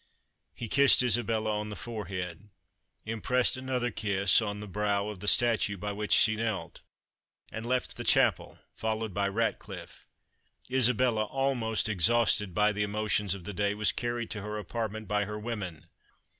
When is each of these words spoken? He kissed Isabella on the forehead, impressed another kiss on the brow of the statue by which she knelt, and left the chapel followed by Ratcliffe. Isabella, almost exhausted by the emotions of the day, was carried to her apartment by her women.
He 0.55 0.67
kissed 0.67 1.03
Isabella 1.03 1.51
on 1.59 1.69
the 1.69 1.75
forehead, 1.75 2.49
impressed 3.05 3.55
another 3.55 3.91
kiss 3.91 4.41
on 4.41 4.59
the 4.59 4.67
brow 4.67 5.09
of 5.09 5.19
the 5.19 5.27
statue 5.27 5.77
by 5.77 5.91
which 5.91 6.11
she 6.11 6.35
knelt, 6.35 6.81
and 7.51 7.67
left 7.67 7.97
the 7.97 8.03
chapel 8.03 8.57
followed 8.73 9.13
by 9.13 9.27
Ratcliffe. 9.27 10.07
Isabella, 10.71 11.25
almost 11.25 11.87
exhausted 11.87 12.55
by 12.55 12.71
the 12.71 12.81
emotions 12.81 13.35
of 13.35 13.43
the 13.43 13.53
day, 13.53 13.75
was 13.75 13.91
carried 13.91 14.31
to 14.31 14.41
her 14.41 14.57
apartment 14.57 15.07
by 15.07 15.25
her 15.25 15.37
women. 15.37 15.85